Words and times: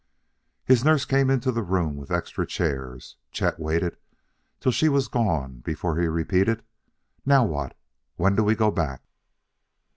His 0.65 0.83
nurse 0.83 1.05
came 1.05 1.29
into 1.29 1.51
the 1.51 1.61
room 1.61 1.95
with 1.95 2.09
extra 2.09 2.47
chairs; 2.47 3.17
Chet 3.31 3.59
waited 3.59 3.97
till 4.59 4.71
she 4.71 4.89
was 4.89 5.07
gone 5.07 5.59
before 5.59 5.99
he 6.01 6.07
repeated: 6.07 6.63
"Now 7.23 7.45
what? 7.45 7.77
When 8.15 8.35
do 8.35 8.43
we 8.43 8.55
go 8.55 8.71
back?" 8.71 9.03